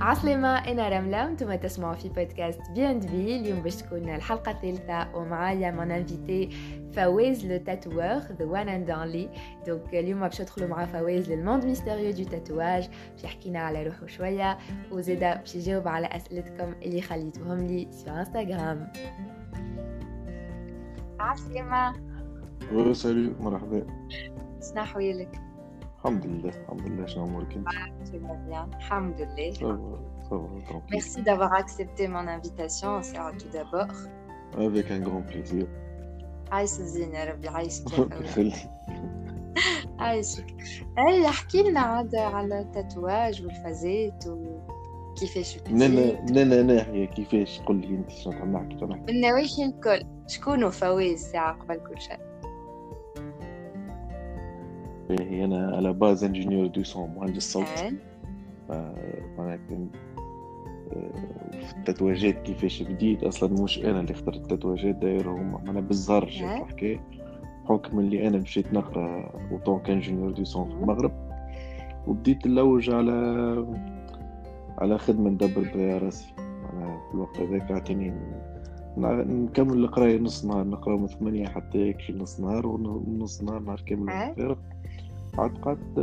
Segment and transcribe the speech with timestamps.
[0.00, 5.70] عسلامة أنا رملة وأنتم تسمعوا في بودكاست بيان في اليوم باش تكون الحلقة الثالثة ومعايا
[5.70, 6.50] mon invité
[6.92, 9.28] فواز le tatoueur the one and only
[9.66, 14.06] donc اليوم باش ندخلوا مع فواز لل monde mystérieux du tatouage باش يحكينا على روحه
[14.06, 14.58] شوية
[14.92, 18.92] وزيدا باش يجاوب على أسئلتكم اللي خليتوهم لي في انستغرام
[21.20, 21.92] عسلامة.
[22.92, 23.86] سالي مرحبا.
[24.62, 25.49] شنو أحوالك؟
[26.00, 27.68] الحمد لله الحمد لله شنو امورك انت
[28.74, 29.52] الحمد لله
[30.28, 33.92] ça va merci d'avoir accepté mon invitation Sarah tout d'abord.
[34.56, 35.66] Avec un grand plaisir.
[36.52, 38.52] عايش الزين يا ربي عايشك يا ربي
[39.98, 40.54] عايشك
[40.98, 45.90] اي احكي لنا عاد على التاتواج والفازات وكيفاش من
[46.34, 51.76] من ناحيه كيفاش قل لي انت شنو نحكي من النواحي الكل شكون فواز ساعه قبل
[51.76, 52.29] كل شيء
[55.20, 57.94] هي أنا à la base ingénieur du son مهندس صوت.
[59.38, 59.86] ولكن
[61.52, 67.00] في التتواجات كيفاش بديت أصلا مش أنا اللي اخترت التتواجات d'ailleurs أنا بالزهر جات الحكاية.
[67.64, 71.12] بحكم اللي أنا مشيت نقرأ en tant qu'ingénieur du son في المغرب.
[72.06, 73.66] وبديت نلوج على
[74.78, 78.14] على خدمة ندبر بها راسي أنا في الوقت هذاك عطيني
[78.96, 84.34] نكمل القراية نص نهار نقرأ من ثمانية حتى يكفي نص نهار ونص نهار نهار كامل
[84.36, 84.56] فارغ
[85.40, 85.98] قعدت قعدت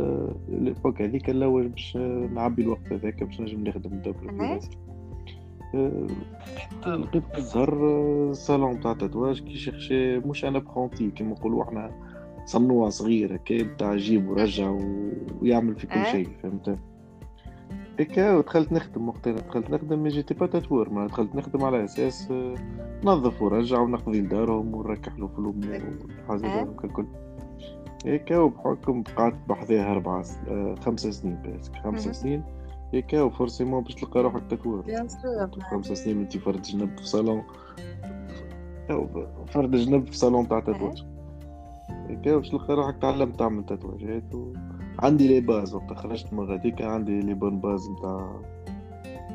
[0.48, 1.96] l'époque هذيك نلوج باش
[2.34, 4.70] نعبي الوقت هذاك باش نجم نخدم براسي
[6.86, 11.90] لقيت في الزهر صالون تاع tatouage qui cherchait مش un apprenti كيما نقولوا إحنا
[12.44, 14.78] صنوع صغير هكا بتاع جيب ورجع
[15.42, 16.78] ويعمل في كل شيء فهمت؟
[18.00, 22.32] هكا ودخلت نخدم وقتها دخلت نخدم mais j'étais pas tatoueur ما دخلت نخدم على أساس
[23.04, 25.82] نظف ورجع ونقضي لدارهم ونركح له في الأمور
[26.28, 27.06] والحاجات الكل.
[28.04, 30.24] هيكا وبحكم قعدت بحذاها أربعة
[30.80, 31.70] خمس سنين بس.
[31.84, 32.42] خمس سنين
[32.92, 35.06] هيكا و forcément باش تلقى روحك tatoueur
[35.70, 37.42] خمس سنين انت فرد جنب في صالون.
[39.46, 41.04] فرد جنب في صالون تاع tatouage.
[42.08, 44.52] هيكا باش تلقى روحك تعلمت تعمل تاتواجات و...
[44.98, 48.40] عندي les bases وقت خرجت من غاديك عندي les bonnes bases نتاع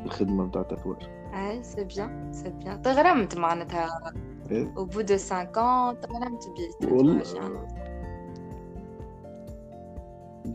[0.06, 0.98] الخدمة نتاع ال tatouage
[1.34, 3.90] اي c'est bien c'est bien تغرمت معناتها
[4.52, 6.44] au bout de 5 ans تغرمت
[6.82, 7.83] بال tatouage يعني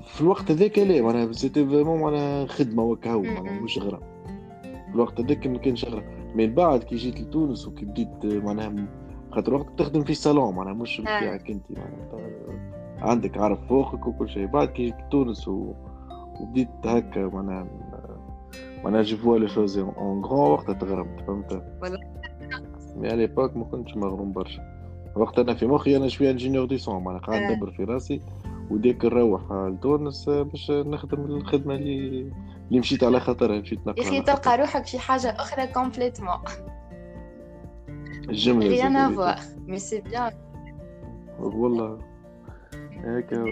[0.05, 4.01] في الوقت هذاك لا معناها c'était vraiment معناها خدمة وكهو معناها مش غرام
[4.63, 6.05] في الوقت هذاك ما كانش غرام
[6.35, 8.75] من بعد كي جيت لتونس وكي بديت معناها
[9.33, 12.39] خاطر وقت تخدم في صالون معناها مش بتاعك أنت معناها
[12.99, 14.47] عندك عرف فوقك وكل شيء.
[14.47, 15.75] بعد كي جيت لتونس و...
[16.41, 17.67] وبديت هكا معناها
[18.85, 21.63] معناها je vois les choses en grand وقتها تغرمت فهمت؟
[22.97, 24.63] mais à l'époque ما كنتش مغروم برشا.
[25.17, 28.21] وقت أنا في مخي أنا شوية ingénieur du son معناها قاعد ندبر في راسي.
[28.71, 32.33] وديك نروح لتونس باش نخدم الخدمة اللي
[32.69, 36.39] اللي مشيت على خاطرها مشيت نقرا يا أخي تلقى روحك في حاجة أخرى complètement
[38.29, 40.33] الجمله rien à voir mais c'est bien
[41.39, 41.99] والله.
[43.05, 43.45] هكا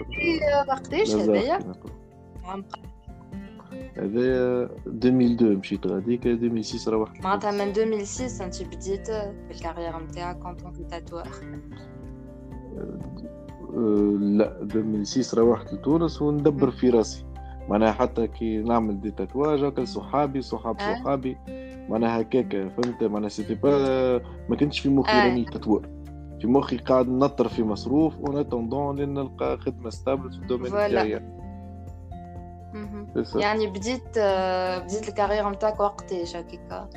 [0.69, 1.59] وقتاش هذايا
[3.97, 10.39] هذايا 2002 مشيت غاديك 2006 روحت معناتها من 2006 انت بديت في ال carrière نتاعك
[10.39, 11.29] comme tatoueur
[14.19, 17.25] لا 2006 روحت لتونس وندبر في راسي.
[17.69, 21.37] معناها حتى كي نعمل des tatouages هكا صحابي صحاب صحابي.
[21.89, 24.17] معناها هكاك فهمت؟ معناها c'était pas
[24.49, 25.89] ما كنتش في مخي راني tatoueur
[26.41, 30.41] في مخي قاعد نطر في مصروف و en attendant لين نلقى خدمة stable في ال
[30.41, 31.21] domaine تاعي
[33.35, 34.19] يعني بديت
[34.83, 36.89] بديت ال carrière نتاعك وقتاش هكاك؟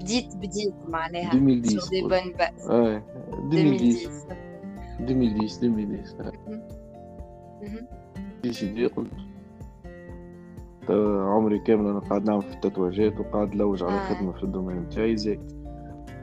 [0.00, 1.32] بديت بديت معناها.
[1.32, 4.51] 2010 de bonnes bases 2010
[5.00, 6.32] 2010 2010
[8.42, 9.10] décidé قلت.
[10.90, 14.14] عمري كامل أنا قاعد نعمل في التتواجات وقاعد نلوج على آه.
[14.14, 15.62] خدمة في ال domaine تاعي زيد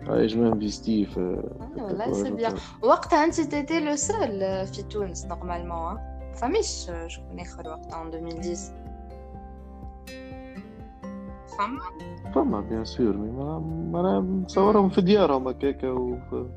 [0.07, 1.43] هاي j'investis في
[1.77, 2.53] والله c'est bien
[2.83, 5.97] وقتها أنت t'étais le seul في تونس normalement
[6.33, 8.89] فماش شكون آخر وقتها 2010
[11.57, 13.29] فما؟ فما bien sûr mais
[13.99, 16.49] أنا مصورهم في ديارهم هكاكا وفي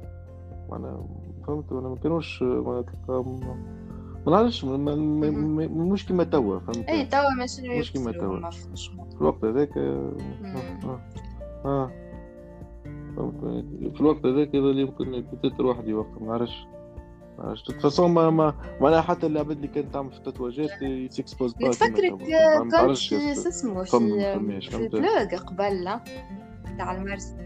[0.70, 1.04] معناها
[1.46, 2.84] فهمت أنا ما كانوش ما
[4.26, 8.50] نعرفش مش كيما توا فهمت اي توا ماشي مش كيما توا.
[8.50, 10.12] في الوقت هذاك آه
[11.64, 11.90] آه
[13.16, 13.34] فهمت
[13.94, 16.66] في الوقت هذاك هذا اللي يمكن كنت وحدي وقت ما نعرفش.
[17.38, 22.12] عرفت فاصون ما ما معناها حتى العباد اللي كانت تعمل في التاتواجات يتسكسبوز با نتفكرك
[22.12, 26.00] كنت في سمو في في بلوغ قبل
[26.78, 27.36] تاع المرسى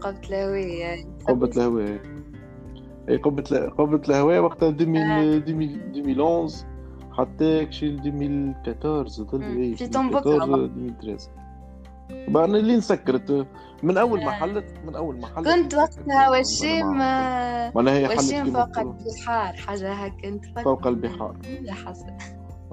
[0.00, 2.00] قبة الهواء قبة الهواء
[3.08, 6.66] اي قبة قبة الهواء وقتها 2011
[7.12, 11.30] حتى كشي 2014 ظل في تومبوكا 2013
[12.28, 13.46] بقى أنا اللي نسكرت
[13.82, 16.86] من أول ما حلت من أول ما حلت كنت وقتها وشيم
[17.74, 18.78] معناها هي وشيم فوق.
[18.78, 20.30] البحار حاجة هكا.
[20.30, 21.36] كنت فوق البحار.
[21.62, 22.16] يا حسرة.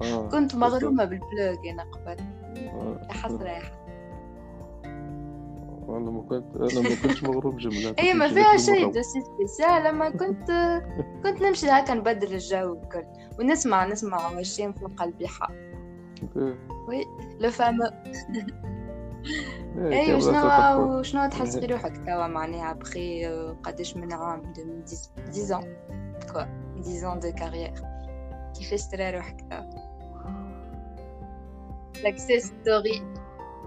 [0.04, 0.30] آه.
[0.30, 2.18] كنت مغرومة بالبلوغ أنا قبل.
[2.68, 3.00] آه.
[3.10, 3.83] يا حسرة يا حسرة.
[5.94, 8.92] والله ما كنت أنا ما كنتش مغروم جملة هي ما فيها شيء.
[8.92, 10.52] دوسي سبيسيال لما كنت
[11.24, 13.06] كنت نمشي هكا نبدل الجو الكل
[13.40, 15.52] ونسمع نسمع وشيم فوق البحار
[16.92, 17.06] إيه.
[17.40, 17.84] le fameux
[19.78, 21.00] اي تقول.
[21.00, 23.26] وشنو تحس في روحك توا معناها بخي
[23.64, 24.54] قداش من عام
[25.28, 25.66] 10 ans.
[26.34, 26.42] quoi
[26.80, 27.74] 10 ans de carrière
[28.60, 29.94] كيفاش ترى روحك توا.
[32.04, 33.02] success story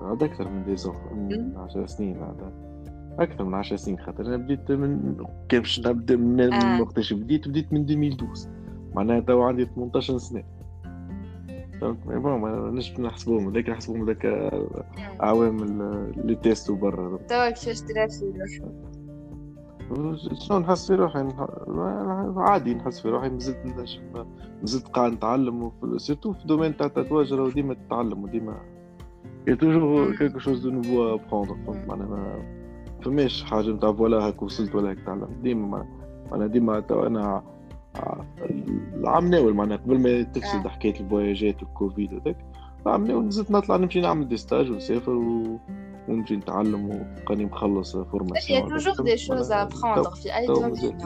[0.03, 1.59] هذا أكثر من dix ans من مم.
[1.59, 2.53] عشر سنين هذا.
[3.19, 5.17] أكثر من عشر سنين خاطر أنا بديت من
[5.49, 6.81] كيف باش نبدأ من آه.
[6.83, 8.49] وقتاش بديت بديت من 2012
[8.95, 10.43] معناها توا عندي 18 سنة.
[11.81, 14.27] فهمت mais bon ما نجم نحسبوهم هذاك نحسبوهم ذاك
[15.23, 18.73] أعوام ال- اللي تيستو برا توا كيفاش ترى في روحك؟
[20.41, 21.29] شنو نحس في روحي؟
[22.37, 23.57] عادي نحس في روحي مازلت
[24.63, 28.57] مازلت قاعد نتعلم surtout في domaine تاع ال tatouage راهو ديما تتعلم وديما
[29.47, 30.15] y a toujours مم.
[30.17, 31.87] quelque chose de nouveau à apprendre فهمت مم.
[31.89, 32.43] معناها ما
[33.05, 35.87] فماش حاجة نتاع voilà هاك وصلت ولا هاك تعلم ديما
[36.33, 37.43] معناها- ديما توا أنا
[38.95, 40.69] العام ناول معناها قبل ما تفسد آه.
[40.69, 42.37] حكاية الفواياجات والكوفيد وذاك
[42.87, 45.59] العام ناول نزلت نطلع نمشي نعمل des stages ونسافر و...
[46.09, 50.99] ونمشي نتعلم وقاني مخلص formation هي toujours des choses à apprendre في أي tout domaine.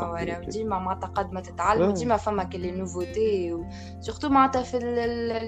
[0.49, 1.91] ديما معناتها قد ما تتعلم.
[1.93, 3.57] ديما فما les nouveautés
[4.01, 4.79] surtout معناتها في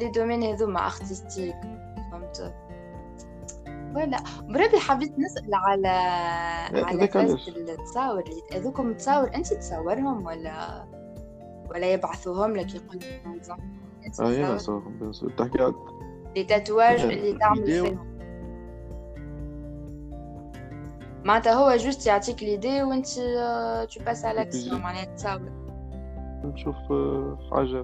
[0.01, 1.55] les domaines هذوما artistiques
[2.13, 2.55] فهمت
[3.95, 4.17] ولا
[4.49, 5.89] بربي حبيت نسأل على
[6.85, 8.21] على فاز علاش؟ التصاور.
[8.23, 10.85] اللي هذوكم تصاور أنت تصورهم ولا
[11.71, 13.23] ولا يبعثوهم لك يقول لك
[14.21, 15.73] آه يا تصور صح bien sûr تحكي
[16.37, 17.67] les tatouages آه، اللي تعمل.
[17.67, 18.13] فيهم.
[21.25, 23.07] معناتها هو juste يعطيك l'idée وأنت
[23.91, 25.41] tu passes على الاكسيون معناها تصور
[26.45, 27.83] نشوف آه، حاجة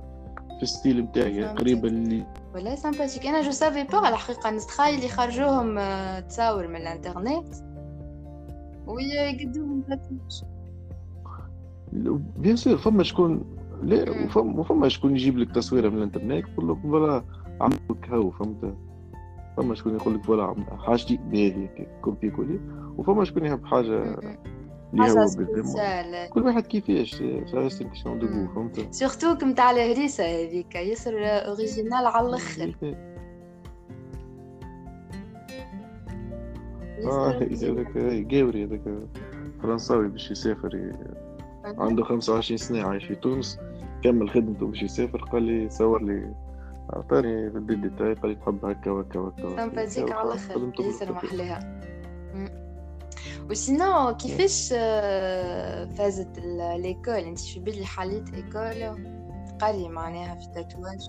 [0.57, 1.61] في ال style نتاعي فهمتك.
[1.61, 2.27] قريبة اللي
[2.59, 5.81] ولا sympathique أنا je savais pas على الحقيقة نتخيل اللي خرجوهم
[6.21, 7.55] تصاور من الانترنت
[8.87, 10.43] ويقدوهم tatouage
[12.37, 13.45] bien sûr فما شكون
[13.83, 14.29] لا.
[14.37, 17.25] وفما شكون يجيب لك تصويره من الانترنت يقول لك voilà
[17.61, 18.75] عملك هاو فهمت
[19.57, 21.69] فما شكون يقول لك voilà حاجتي هذه
[22.03, 22.61] copier-coller
[22.97, 24.21] وفما شكون يحب حاجة
[26.31, 27.15] كل واحد كيفاش
[27.73, 28.27] sa conception du.
[28.27, 32.75] beau فهمت surtout comme تاع الهريسه هذيك ياسر original على الأخر.
[37.05, 37.99] آه هذاك
[38.35, 38.83] قاوري هذاك
[39.63, 40.93] فرنساوي باش يسافر.
[41.65, 43.59] عنده 25 سنة عايش في تونس.
[44.03, 46.35] كمل خدمته باش يسافر قال لي صور لي
[46.91, 50.73] عطاني في البيت تاعي قال لي تحب هكا وهكا وهكا sympathique على الأخر.
[50.81, 51.13] ياسر.
[51.13, 51.81] محلاها
[53.49, 53.53] مم.
[53.53, 59.05] و sinon كيفاش آه، فازت ال- l'école انت في بالي حليت école
[59.61, 61.09] قري معناها في ال tatouage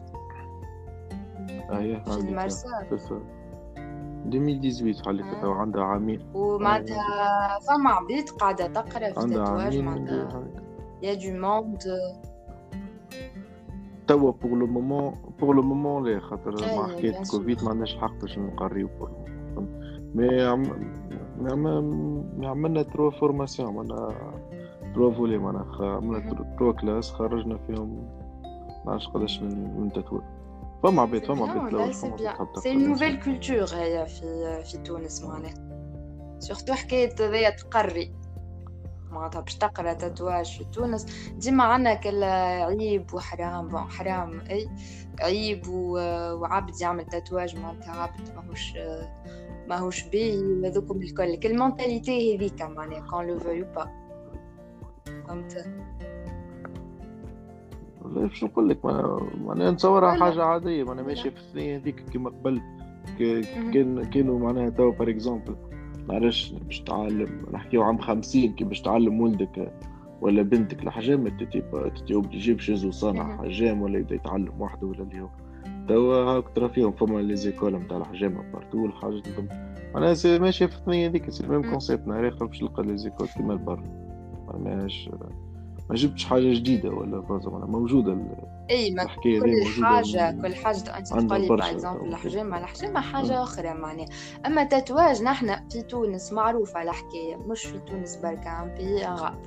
[1.69, 2.97] آه يا في عندي المرسى كان.
[2.97, 3.12] بس
[4.25, 5.50] 2018 حليتها مم.
[5.50, 8.83] وعندها عامين ومعناتها فما عبيد قاعدة تقرا
[9.13, 10.44] في عندها ال tatouage عامين معناتها
[11.03, 11.83] y a du monde
[14.07, 17.39] توا pour le moment pour le moment لا خاطر أي، مع bien حكاية sûr.
[17.39, 19.11] كوفيد ما عندناش الحق باش نقريو بور
[20.16, 20.42] مي عم...
[20.42, 20.61] مي عم...
[20.61, 20.87] mais
[21.47, 24.09] عملنا trois formations عملنا
[24.95, 26.31] trois volets معناها عملنا.
[26.33, 28.07] trois- trois classes خرجنا فيهم
[28.85, 30.21] ما عرفتش قداش من من tatoueur
[30.83, 32.73] فما عباد فما عباد لا c'est.
[32.75, 35.53] nouvelle culture هي في في تونس معناها
[36.39, 38.13] surtout حكاية هذيا تقري
[39.11, 44.69] معناتها باش تقرأ tatouage في تونس ديما عنا كل عيب وحرام bon حرام أي
[45.21, 48.73] عيب وعبد يعمل tatouage معناتها عبد ماهوش
[49.69, 53.87] ماهوش باهي وهذوكم الكل كل ال mentalité هذيك معناها qu'on le veut pas
[55.28, 55.66] فهمت
[58.06, 60.26] باش نقول لك معناها نتصورها لا.
[60.26, 61.07] حاجة عادية معناها لا.
[61.09, 62.61] ماشية في الثانية هذيك كيما قبل.
[63.73, 65.56] كان كانوا معناها توا par exemple
[66.09, 69.73] معلش باش تعلم نحكيو عام خمسين كي باش تعلم ولدك
[70.21, 71.61] ولا بنتك الحجام t'étais
[71.95, 73.38] t'étais obligé باش يزو صانع.
[73.38, 75.30] حجام ولا يبدأ يتعلم وحده ولا اللي هو
[75.89, 79.23] توا هاك ترى فيهم فما les écoles نتاع الحجام partout الحاجات
[79.95, 81.71] معناها c'est ماشية في الثانية هذيك c'est ال même مم.
[81.71, 83.83] concept نهار اخر باش نلقى les écoles كيما البر.
[84.47, 85.09] معناهاش
[85.89, 88.35] ما جبتش حاجة جديدة ولا معناها موجودة ال-
[88.69, 92.07] إي ما الحكاية كل حاجة كل حاجة انت تقولي par exemple.
[92.07, 94.05] الحجامة الحجامة حاجة أخرى معناها.
[94.45, 99.39] أما tatouage نحنا في تونس معروفة الحكاية مش في تونس بركة en pays arabe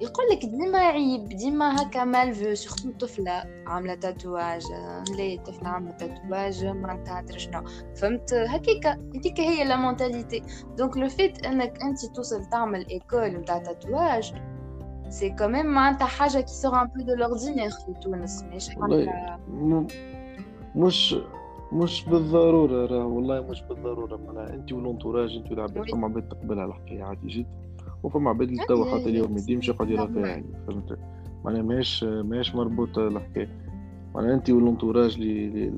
[0.00, 4.62] يقول لك ديما عيب ديما هكا mal vu surtout طفلة عاملة tatouage
[5.18, 7.64] لا طفلة عاملة tatouage معناتها شنو؟
[7.96, 10.42] فهمت؟ هكاكا هذيك هي la mentalité
[10.76, 14.34] donc le fait انك انت توصل تعمل école نتاع tatouage
[15.08, 18.42] c'est quand même معناتها حاجة qui sort un peu de l'ordinaire في تونس.
[18.42, 19.38] مش حاجة
[20.76, 21.16] مش
[21.72, 24.16] مش بالضرورة راه والله مش بالضرورة.
[24.16, 27.67] معناها انت و l'entourage انت والعباد فما عباد تقبلها الحكاية عادي جدا.
[28.02, 30.98] وفما عباد اللي توا حتى اليوم الدين مش يرى فيها يعني فهمت؟
[31.44, 33.48] معناها ماهيش ماهيش مربوطة الحكاية
[34.14, 35.68] معناها أنت وال entourage اللي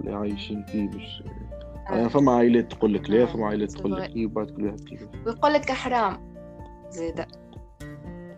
[0.00, 1.22] اللي عايشين فيه مش
[1.90, 5.08] يعني فما عائلات تقول لك لا فما عائلات تقول لك اي وبعد كل واحد كيف.
[5.26, 6.16] ويقول لك حرام
[6.90, 7.26] زيادة.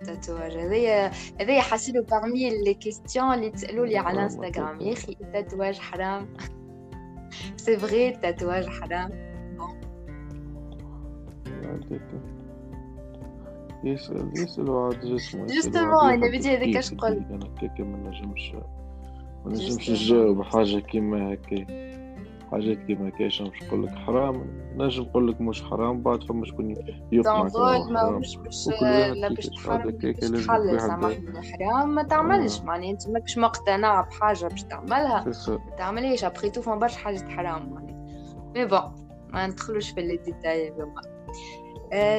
[0.02, 1.10] ال tatouage هذايا
[1.40, 6.28] هذايا حاسيلو parmi les questions اللي تسألوا لي على انستغرام يا أخي ال tatouage حرام؟
[7.56, 9.10] c'est vrai ال tatouage حرام.
[13.84, 18.52] يسأل يسألوا عاد جسمه justement أنا بدي هذيك اش قلت أنا هكاك ما نجمش
[19.44, 21.66] ما نجمش نجاوب حاجة كيما هكا
[22.52, 24.46] حاجات كيما هكا مش نقول لك حرام
[24.76, 26.70] نجم نقول لك مش حرام بعد فما شكون
[27.12, 32.64] يقنع ما مش باش باش باش تحل سامحني حرام ما تعملش آه.
[32.64, 37.72] معناها انت ماكش مقتنع بحاجة باش تعملها ما تعملهاش après tout فما برشا حاجات حرام
[37.72, 38.06] معناها
[38.54, 40.72] mais bon ما ندخلوش في les détails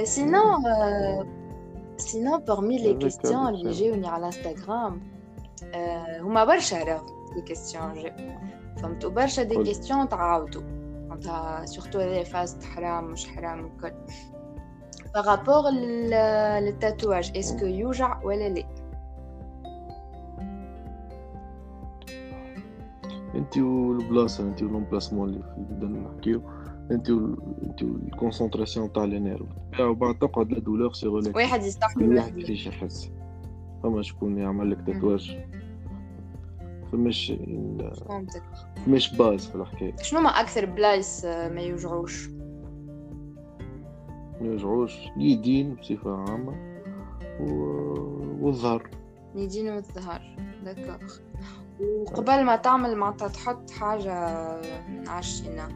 [0.05, 0.63] sinon
[1.97, 4.93] Sinon, parmi les questions اللي à l'Instagram,
[6.21, 8.09] هما برشا راهو les questions
[8.81, 10.61] فهمتوا برشا des questions تعاودوا
[11.09, 13.93] فهمتها surtout هذا فاز حرام مش حرام الكل
[15.13, 15.69] par rapport
[16.59, 18.63] لل tatouage est-ce que يوجع ولا لا
[23.35, 26.41] انت والبلاصه انت وال emplacement اللي بدنا نحكيو
[26.91, 27.09] انت
[27.63, 29.47] انت ال concentration تاع les nerfs
[29.79, 33.11] وبعد تقعد la douleur c'est relatif واحد يستحمل واحد كيفاش يحس؟
[33.83, 35.37] فما شكون يعمل لك تاتواج.
[36.91, 37.33] فماش
[38.07, 38.43] فهمتك
[38.85, 39.95] فماش باز في الحكاية.
[39.95, 42.29] شنو ما أكثر بلايص ما يوجعوش؟
[44.41, 44.97] ما يوجعوش.
[45.17, 46.53] اليدين بصفة عامة.
[47.39, 47.53] و...
[48.41, 48.89] والظهر.
[49.35, 50.21] اليدين والظهر.
[50.65, 50.99] دكا
[51.79, 54.13] وقبل ما تعمل معناتها تحط حاجة
[55.07, 55.67] عشينه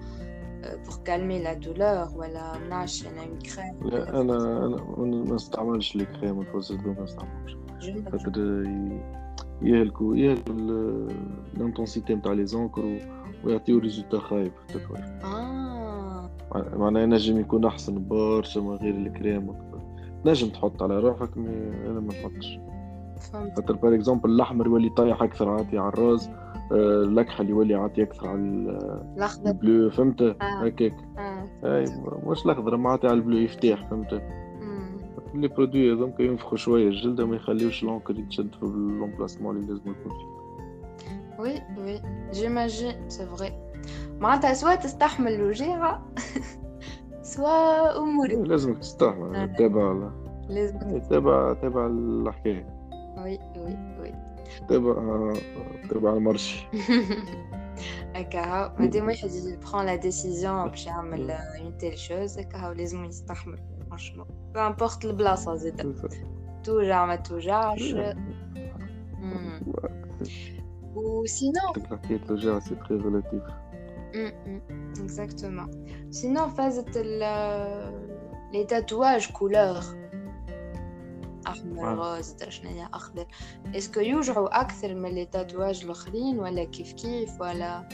[0.86, 6.06] pour calmer la douleur ولا منعش أنا une crème لا أنا أنا ما نستعملش les
[6.06, 7.58] crèmes الفوزيدو ما نستعملش
[8.12, 8.64] خاطر
[9.62, 10.54] يهلكوا يهلكوا
[11.58, 13.00] ال intensité نتاع les encres
[13.46, 19.54] ويعطيو résultat خايب في التطوير آه معناها نجم يكون احسن برشا من غير الكريم
[20.26, 21.50] نجم تحط على روحك mais
[21.86, 22.60] أنا ما نحطش
[23.56, 26.30] خاطر par exemple الاحمر يولي طايح أكثر عاطي على الراز
[26.72, 28.40] اللكحه يولي يعطي أكثر على
[29.18, 29.50] الأخضر.
[29.50, 30.36] ال bleu فهمت؟ آه.
[30.42, 30.96] هكاك.
[31.18, 31.48] آه.
[31.64, 31.86] أي
[32.26, 34.22] مش الأخضر معناتها على ال bleu يفتح فهمت؟
[35.36, 40.12] les produits هذوك ينفخوا شوية الجلده ما يخليوش l'encre يتشد في l'emplacement اللي لازم يكون
[40.12, 40.38] فيه.
[41.40, 42.02] oui oui
[42.34, 43.54] j'imagine c'est vrai
[44.20, 46.06] معناتها soit تستحمل الوجيعة
[47.22, 48.32] soit أمورك.
[48.32, 50.10] لازمك تستحمل تتابع
[50.50, 52.66] لازم تتابع تتابع الحكاية.
[53.18, 53.87] oui oui
[54.70, 55.34] تبع
[55.90, 56.68] تبع ال marché
[58.16, 62.72] هكا هاو مادام واحد ي prend la décision باش يعمل une telle chose هكا هاو
[62.72, 65.96] لازم يستحمل franchement peu importe البلاصه زيد
[66.64, 67.96] توجع ما توجعش
[70.96, 73.44] و sinon حكاية الوجع c'est très relatif
[75.00, 76.98] exactement sinon فازت
[78.54, 79.80] les tatouages couleur
[81.48, 83.26] احمر غاز شنو أخضر.
[83.76, 87.90] est-ce que يوجعوا أكثر من les tatouages الآخرين ولا كيف كيف ولا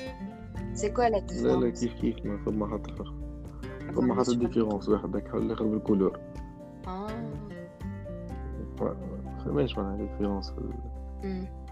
[0.74, 3.14] c'est quoi لا لا لا كيف كيف ما فما حتى فرق
[3.96, 6.20] فما حتى différence واحد هكا الآخر بال couleur.
[6.88, 7.08] آه.
[9.46, 10.54] فماش معناها différence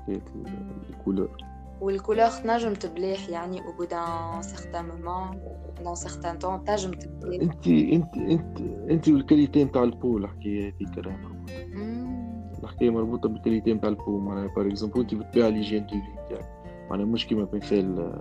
[0.05, 0.21] في
[0.89, 1.37] ال couleur.
[1.81, 5.41] وال couleur تنجم تبليح يعني au bout d'un certain moment
[5.83, 7.41] d'un certain temps تنجم تبليح.
[7.41, 11.11] انت انت انت انت وال qualité نتاع ال peau الحكاية هذيك راه.
[11.11, 11.30] مربوطه
[12.63, 15.89] الحكاية مربوطة بال qualité نتاع ال peau معناها par exemple انت بتبيع l'hygiène de
[16.29, 16.39] vie
[16.89, 18.13] معناها مش كيما مثال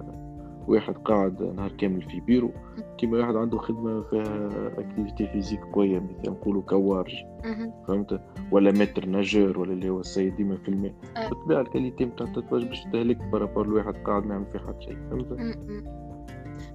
[0.69, 2.51] واحد قاعد نهار كامل في بيرو
[2.99, 7.15] كيما واحد عنده خدمة فيها activité physique قوية مثلا نقولوا كوارج.
[7.89, 8.21] فهمت؟
[8.51, 10.93] ولا maître nageur ولا اللي هو السيد ديما في الماء
[11.31, 14.59] بالطبيعة ال qualité نتاع ال tatouage باش تهلك par rapport الواحد قاعد ما يعمل في
[14.59, 14.97] حد شيء.
[15.11, 15.59] فهمت؟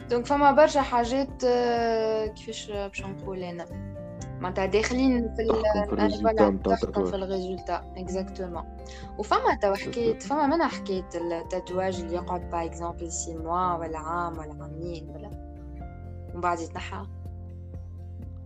[0.09, 3.65] donc فما برشا حاجات آه، كيفاش باش نقول أنا.
[4.41, 5.47] معناتها داخلين في
[6.63, 8.63] تحكم في ال résultat exactement
[9.17, 13.97] وفما توا حكايه فما منها حكايه ال tatouage اللي يقعد par exemple six mois ولا
[13.97, 15.29] عام ولا عامين ولا.
[16.33, 17.05] ومن بعد يتنحى.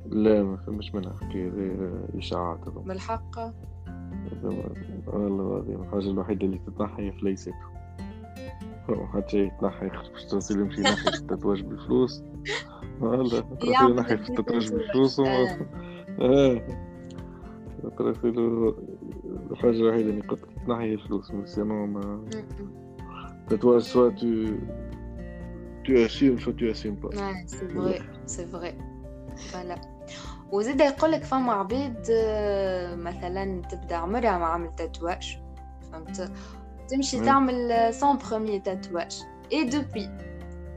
[0.05, 1.51] لا ما فماش منها حكايه
[2.17, 3.39] إشاعات بالحق.
[5.07, 7.53] والله العظيم الحاجة الوحيدة اللي تتنحى هي فليسته
[9.13, 12.23] حتى يتنحى في التوصيل يمشي ينحي التتواج بالفلوس.
[12.99, 16.61] في التتواج بالفلوس آه
[19.51, 22.25] الحاجة الوحيدة اللي قلت تنحي هي الفلوس سينو ما
[23.49, 24.25] تتواج سوا تو
[26.05, 27.07] assumes soit tu assumes pas.
[27.07, 28.75] Ouais, c'est vrai, c'est vrai.
[29.51, 29.75] Voilà.
[30.51, 31.97] وزيد يقول لك فما عبيد
[32.97, 35.37] مثلا تبدأ عمرها ما عمل تاتواج
[35.91, 36.31] فهمت؟
[36.87, 40.09] تمشي تعمل son premier tatouage et depuis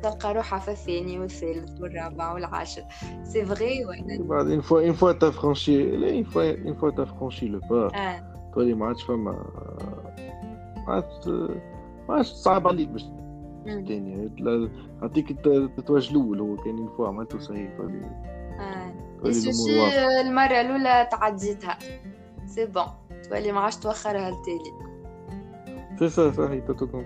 [0.02, 2.82] تلقى روحها في الثاني والثالث والرابع والعاشر.
[3.22, 6.90] c'est vrai ولا بعد une fois une fois t'as franchi la une fois une fois
[6.90, 7.90] t'as franchi le pas
[8.54, 9.32] تولي ما عادش فما
[10.86, 11.28] ما عادش
[12.08, 13.04] ما عادش صعب عليك باش
[13.66, 14.30] الثاني
[15.02, 18.10] نعطيك ال tatouage الأول هو كان une fois عملته صحيح تولي
[19.24, 21.78] السوشي المرة الأولى تعديتها.
[22.46, 22.84] c'est bon
[23.30, 24.72] تولي ما عادش توخرها لتالي.
[25.98, 27.02] سي سا صحيح توتو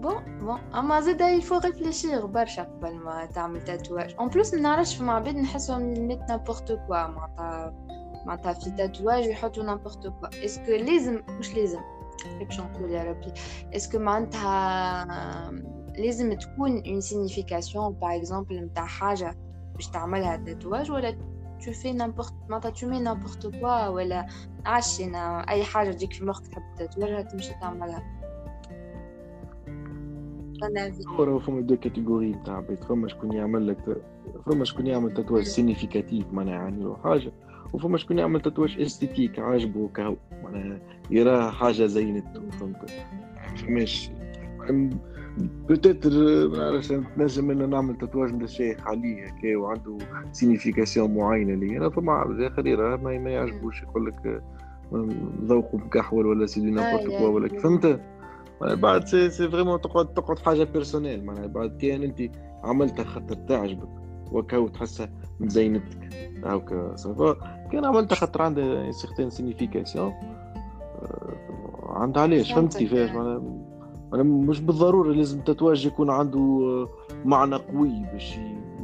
[0.00, 4.60] bon bon اما زاد il faut réfléchir برشا قبل ما تعمل tatouage en plus ما
[4.60, 7.74] نعرفش فما عباد نحسهم mettent n'importe quoi معناتها
[8.26, 11.80] معناتها في tatouage يحطوا n'importe quoi est-ce que لازم مش لازم
[12.40, 13.32] باش نقول يا ربي
[13.76, 15.50] est-ce que معناتها
[15.98, 19.34] لازم تكون une signification par exemple نتاع حاجة
[19.74, 21.18] باش تعملها tatouage ولا
[21.60, 24.26] tu fais n'importe معناتها tu mets n'importe quoi ولا
[24.66, 25.00] عش
[25.48, 28.17] اي حاجة تجيك في مخك تحب تتواجها تمشي تعملها
[31.08, 33.96] هو فما deux catégories نتاع عباد فما شكون يعمل لك
[34.46, 37.32] فما شكون يعمل tatouage significatif معناها يعني له حاجة
[37.72, 42.90] وفما شكون يعمل tatouage esthétique عاجبه كهو معناها يراها حاجة زينته فهمت
[43.56, 44.10] فماش
[45.68, 46.10] peut-être
[46.48, 49.98] ما نعرفش نجم أنا نعمل tatouage للشيخ عليه هكا وعنده
[50.32, 54.42] signification معينه لي أنا فما عبد اخر يراه ما يعجبوش يقول لك
[55.44, 58.00] ذوقه مكحول ولا c'est du n'importe ولا فهمت
[58.60, 62.22] بعد c'est c'est vraiment تقعد تقعد حاجة personnelle معناها بعد كان أنت
[62.64, 63.88] عملتها خاطر تعجبك
[64.32, 66.08] وكهو تحسها مزينتك.
[66.44, 67.32] هاكا ça va
[67.72, 70.12] كان عملتها خاطر عندها certaine signification
[71.82, 73.42] عندها علاش؟ فهمت كيفاش معناها
[74.22, 76.88] مش بالضرورة لازم tatouage يكون عنده
[77.24, 78.38] معنى قوي باش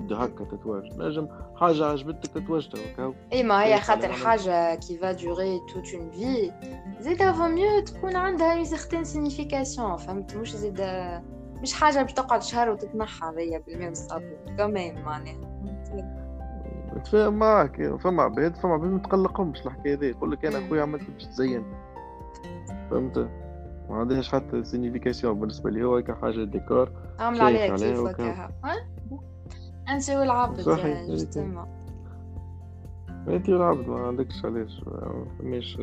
[0.04, 5.60] يبدا هكا tatouage نجم حاجة عجبتك تتاتويها إي ما هي خاطر حاجة qui va durer
[5.74, 6.52] toute une vie
[7.00, 10.80] زيد il vaut mieux تكون عندها une certaine signification فهمت؟ مش زيد
[11.62, 15.60] مش حاجة باش تقعد شهر وتتنحى هذيا بالماء والصابون كمان معناها.
[16.96, 20.04] نتفاهم معاك فما عباد فما عباد متقلقهمش الحكاية هذه.
[20.04, 21.64] يقول لك أنا خويا عملت باش تزين
[22.90, 23.18] فهمت؟
[23.88, 26.92] ما عندهاش حتى signification بالنسبة لي هو حاجة ديكور.
[27.18, 28.50] عامل عليها كيف وكاها
[29.88, 30.98] انت والعبد صحيح
[33.28, 35.78] انت والعبد ما عندكش علاش ما فماش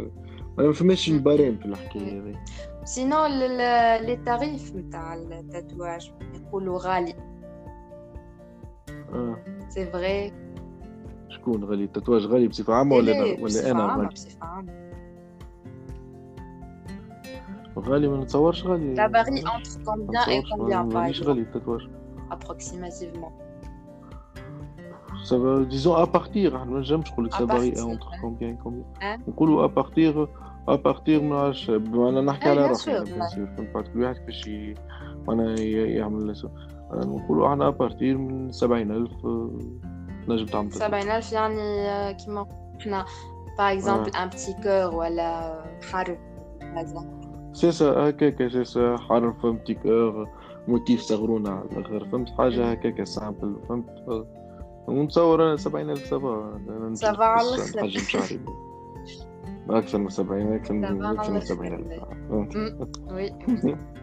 [0.58, 2.44] ما فماش البارين في الحكاية هذه
[2.84, 7.14] sinon les tarifs نتاع ال tatouage يقولوا غالي
[9.14, 9.38] ah
[9.70, 10.34] c'est vrai
[11.30, 14.82] شكون غالي ال tatouage غالي بصفه عامه ولا أنا ولا أنا غالي بصفه عامه
[17.80, 21.90] غالي ما نتصورش غالي لا pas entre combien et combien مش غالي ال tatouage
[22.32, 23.51] approximativement
[25.24, 26.48] Ça va, disons à partir,
[26.82, 28.86] j'aime, je crois que ça varie entre combien et combien.
[29.28, 30.28] نقولوا à partir
[30.68, 34.50] à partir ما عادش أنا نحكي على روحي bien sûr كل واحد كل واحد كيفاش
[35.30, 36.36] أنا يعمل
[36.94, 39.12] نقولوا إحنا à partir من 70000
[40.28, 42.48] نجم تعمل 70000 يعني كيما
[42.80, 43.06] إحنا
[43.58, 45.60] par exemple un petit cœur ولا
[45.92, 46.18] حرف
[46.62, 47.06] هذا
[47.54, 50.30] سي سا هكاك سي سا حرف petit cœur
[50.68, 54.26] motif صغرونا على الآخر فهمت حاجة هكاك simple فهمت
[54.88, 58.40] ونتصور أنا 70000 ça va ça va على الآخر حجم شهري.
[59.70, 62.04] أكثر من 70 أكثر من أكثر من 70000
[63.12, 63.36] oui.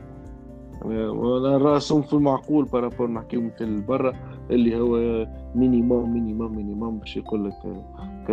[1.62, 4.12] راسهم في المعقول par rapport نحكيو مثل برا
[4.50, 7.54] اللي هو مينيموم مينيموم مينيموم باش يقول لك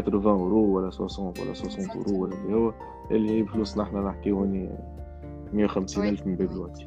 [0.06, 2.74] 80 اورو ولا 60 ولا 60 اورو ولا اللي هو
[3.12, 4.70] اللي هي بفلوسنا إحنا نحكيو هوني
[5.54, 6.86] 150 ألف من باب الوقت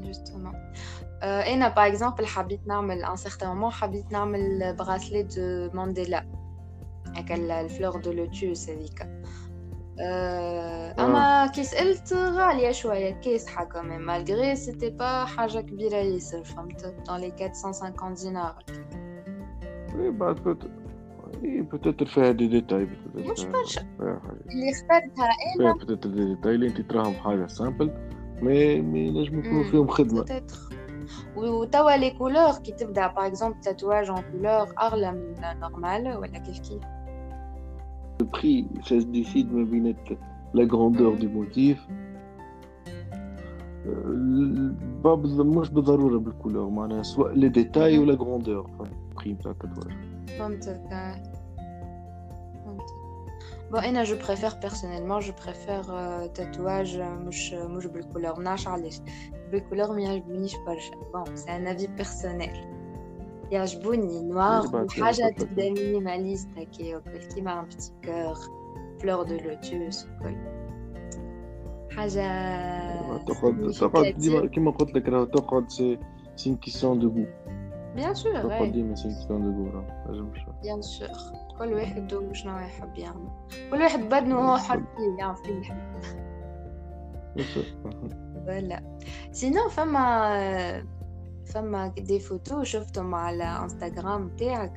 [1.23, 6.25] أنا باغ اكزومبل حبيت نعمل ان سيغتان مومون حبيت نعمل براسلي دو مانديلا
[7.07, 9.09] هكا الفلور دو لوتوس هذيك
[10.99, 17.21] اما كي سالت غاليه شوية كاسحه كمان مالغري سيتي با حاجة كبيره ياسر فهمت دون
[17.21, 17.33] لي
[17.65, 18.65] 450 دينار
[19.97, 20.59] oui بعد
[21.45, 25.29] et peut-être فيها دي ديتاي مش برشا اللي اخترتها
[25.61, 27.91] أنا peut-être des détails اللي انت تراهم حاجة simple
[28.43, 30.43] mais mais نجم يكونوا فيهم خدمه
[31.37, 36.59] وتوا les couleurs كي تبدا par exemple tatouage en couleur اغلى من normal ولا كيف
[36.59, 36.83] كيف
[38.25, 39.95] prix, ça se décide مع
[40.55, 41.79] la grandeur du motif.
[45.03, 48.67] pas مش بالضرورة بال couleur معناها سواء les détails ولا grandeur
[49.21, 49.93] prix نتاع ال tatouage
[50.39, 50.81] فهمتك
[52.65, 52.95] فهمتك
[53.71, 55.83] bon أنا je préfère personnellement je préfère
[56.27, 59.01] tatouage مش مش بال couleur منعرفش علاش
[59.53, 62.79] بال couleur ما يعجبنيش برشا bon c'est un avis personnel
[63.51, 68.35] يعجبوني noir وحاجة تبدا minimaliste هكا وكل كيما un petit cœur
[69.01, 70.37] fleur de lotus وكل
[71.97, 72.23] حاجة
[73.19, 75.99] تقعد تقعد ديما كيما قلت لك راهو تقعد c'est
[76.37, 77.25] c'est question de goût
[77.95, 81.09] bien sûr تقعد ديما c'est question de goût راه نجمش bien sûr
[81.59, 83.29] كل واحد وشنو يحب يعمل
[83.71, 85.79] كل واحد بدنه هو حر فيه يعمل فيه اللي يحب
[88.49, 88.99] voilà
[89.33, 90.87] sinon فما
[91.47, 94.73] فما des photos شفتهم على انستغرام تاعك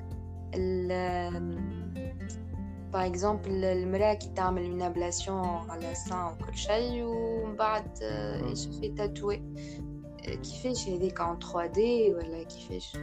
[2.93, 7.99] باغ اكزومبل المراه كي تعمل اون ابلاسيون على سان وكل شيء ومن بعد
[8.51, 9.41] يشوفي تاتوي
[10.23, 12.97] كيفاش هذيك ان 3 دي ولا كيفاش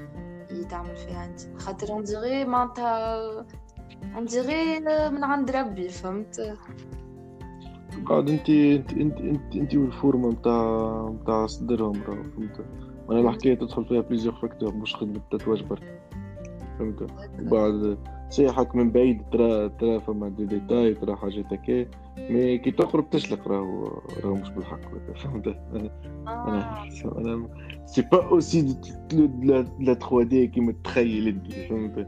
[0.71, 3.47] تعمل فيها انت خاطر انديري معناتها
[4.19, 6.59] انديري من عند ربي فهمت
[8.07, 12.65] قاعد انت انت انت انت, انت والفورمة نتاع نتاع صدرهم راه فهمت؟
[13.11, 16.01] أنا الحكاية تدخل فيها بليزيور فاكتور مش خدمة التاتواج برك
[16.79, 17.11] فهمت؟
[17.43, 17.99] وبعد
[18.31, 21.87] سيحك من بعيد ترى ترى فما دي ديتاي ترى حاجات هكا
[22.31, 24.81] mais كي تقرب تشلق راهو راهو مش بالحق
[25.17, 25.91] فهمت؟ أنا
[26.27, 27.49] أنا أنا
[27.87, 28.77] c'est pas aussi
[29.81, 32.07] la 3D كيما تخيل انت فهمت؟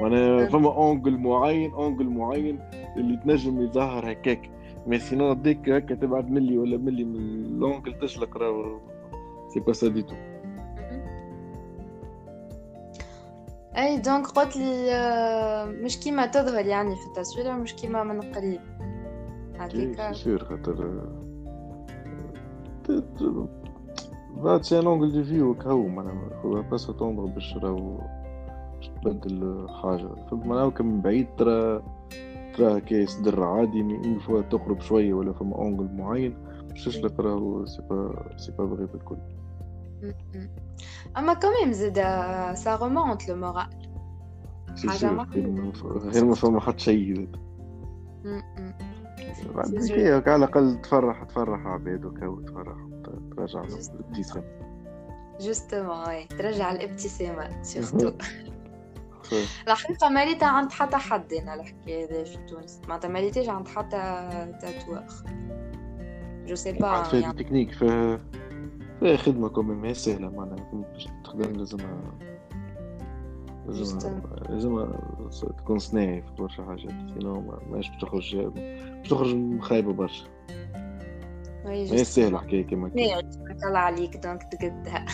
[0.00, 2.58] أنا فما angle معين angle معين
[2.96, 4.50] اللي تنجم يظهر هكاك.
[4.86, 8.80] mais sinon dès que هكا تبعد ملي ولا ملي من ال angle تشلق راهو
[9.48, 10.14] سي با سا دي تو
[13.76, 14.90] اي دونك قلت لي
[15.84, 18.60] مش كيما تظهر يعني في التصوير مش كيما من قريب
[19.58, 21.02] هذيك سير خاطر
[24.36, 27.98] بعد سي ان دي فيو كهو معناها بس تونغ باش راهو
[28.76, 31.82] باش تبدل حاجة فما من بعيد ترى
[32.56, 36.36] ترى كي يصدر عادي من فوا تقرب شوية ولا فما اونغل معين.
[36.68, 39.16] باش تشلق راهو c'est pas c'est pas vrai بالكل
[41.16, 41.94] أما كمان زاد
[42.54, 43.66] ça remonte le moral
[44.88, 45.26] حاجة
[46.12, 47.28] غير ما فما حتى شيء.
[49.64, 52.76] زاد هيك على الأقل تفرح تفرح عباد وكا تفرح.
[53.36, 54.44] ترجع الابتسامه
[55.40, 58.10] justement ترجع الابتسامه surtout
[59.68, 64.28] الحقيقة ماليتا عند حتى حد أنا الحكاية هذا في تونس معناتها ماليتاش عند حتى
[64.60, 65.06] تاتوار
[66.46, 68.18] جو سي با يعني تكنيك في
[69.00, 71.78] فيها خدمة كومي ما هي سهلة معناها باش تخدم لازم
[73.68, 73.98] لازم
[74.48, 74.88] لازم
[75.58, 80.26] تكون صناعي في برشا حاجات سينو ماش باش تخرج باش تخرج خايبة برشا
[81.64, 83.22] ما هي سهلة حكاية كيما كيما
[83.62, 85.06] طلع عليك دونك تقدها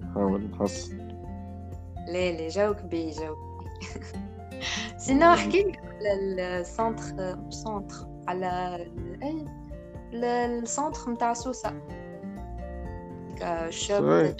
[0.00, 0.94] نحاول نحس
[2.12, 3.38] لا لا جاوك بي جاوك
[4.96, 7.96] سينو احكي لي على السونتر سونتر
[8.28, 8.76] على
[9.22, 9.44] اي
[10.14, 11.72] السونتر نتاع سوسة.
[13.42, 14.34] الشاب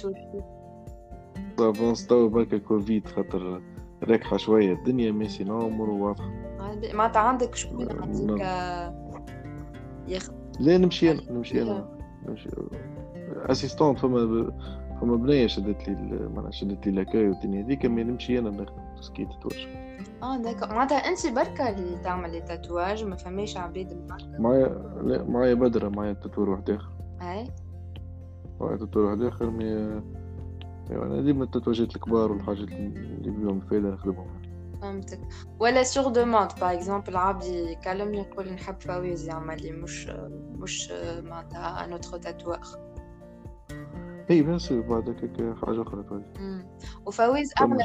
[1.58, 3.62] افونس تو بركا كوفيد خاطر
[4.02, 4.72] راكحة شوية.
[4.72, 6.30] الدنيا مي سينو امور واضحة
[6.94, 8.40] معناتها عندك شكون عندك؟
[10.08, 11.98] ياخذ لا نمشي أنا نمشي أنا.
[12.28, 12.48] نمشي
[13.26, 14.52] اسيستونت فما
[15.00, 17.64] فما بنية شدت لي معناها شدت لي لاكاي والدنيا.
[17.64, 19.68] هذيك مي نمشي أنا نخدم سكيت تواجه
[20.22, 24.06] آه d'accord معناتها أنت بركة اللي تعمل ال tatouage ما فماش عباد
[24.38, 24.68] معايا
[25.02, 26.90] لا معايا بدرة معايا tatoueur واحد آخر.
[27.22, 27.50] أي.
[28.60, 29.64] معايا tatoueur واحد آخر mais
[30.90, 34.40] أيوا أنا ديما التاتواجات الكبار والحاجات اللي بيهم الفايدة نخدمهم.
[34.82, 35.20] فهمتك.
[35.60, 40.10] ولا sur demande par exemple عبد يكلمني يقول نحب فواز يعمل لي مش
[40.58, 42.60] مش معناتها un autre tatoueur
[44.30, 46.22] اي bien sûr بعد هكاك حاجة أخرى طيب.
[47.06, 47.84] وفواز أغلى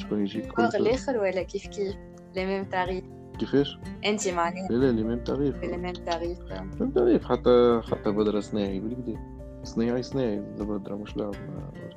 [0.75, 1.95] الآخر ولا كيف كيف؟
[2.35, 3.03] les mêmes tarifs
[3.39, 8.11] كيفاش؟ انت معناها لا لا les mêmes tarifs لي même tarif même tarif حتى حتى
[8.11, 9.19] بدرة صناعي بالكدا
[9.63, 11.35] صناعي صناعي بدرة مش لعب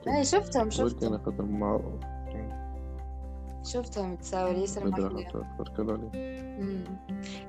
[0.08, 1.80] اي شفتهم شفتهم أنا خاطر مع
[3.64, 6.14] شفتهم تصاور ياسر تبارك الله عليك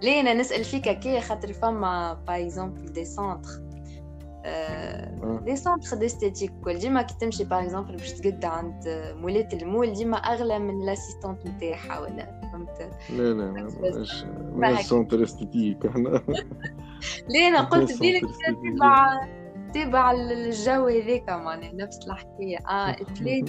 [0.04, 3.69] ليه أنا نسأل فيك هكايا خاطر فما par exemple des centres
[5.46, 8.84] لي سونتر ديستيتيك كل ديما كي تمشي باغ اكزومبل باش تقد عند
[9.16, 13.52] مولات المول ديما أغلى من لاسيستونت نتاعها ولا؟ فهمت؟ لا لا
[14.02, 16.10] مش مش سونتر استيتيك إحنا.
[17.30, 18.24] لا أنا قلت بالك
[18.76, 19.20] تبع
[19.74, 22.58] تبع الجو هذاك معناها نفس الحكاية.
[22.58, 23.46] آه فلان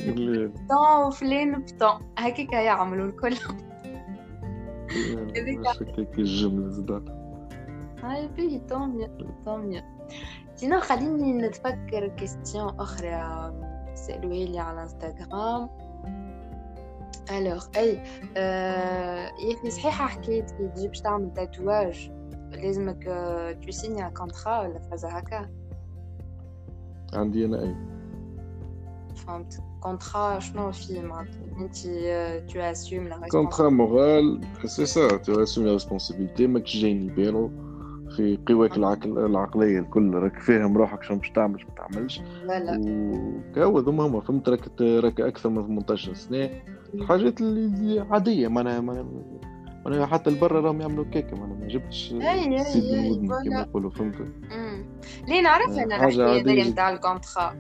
[0.49, 3.37] بطون وفلان بطون هكاك يعملوا الكل.
[4.91, 7.21] مش هكاك الجملة زدت
[8.03, 9.09] هاي بي طوميو
[9.45, 9.83] طوميو
[10.61, 13.53] سينو خليني نتفكر كيستيون أخرى
[13.95, 15.71] سألوها لي على انستغرام
[17.31, 18.03] الوغ اي
[18.37, 22.11] آه يا أخي صحيحه حكيت كي تجي باش تعمل تاتواج
[22.53, 23.05] لازمك
[23.65, 25.51] تو سيني كونترا ولا فازا هكا
[27.13, 27.77] عندي أنا اي
[29.17, 31.77] فهمت كونترا شنو فيه معناتها انت
[32.53, 37.70] تو اسيوم لا كونترا مورال سي سا تو اسيوم لا ريسبونسابيلتي ماكش جايني بيرو
[38.17, 42.23] في قواك العقل العقلية الكل راك فاهم روحك شنو باش تعمل ما تعملش.
[43.51, 46.51] وكاو هذوما هما فهمت راك راك أكثر من 18 سنة.
[46.95, 48.81] الحاجات اللي عادية معناها
[49.85, 52.15] معناها حتى البرا راهم يعملوا كيكة معناها ما جبتش
[52.73, 54.17] سيد المدن كما يقولوا فهمت؟
[55.29, 57.57] ليه نعرف أنا الحكاية نتاع الكونتخا؟